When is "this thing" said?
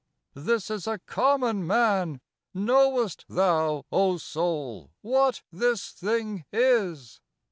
5.51-6.43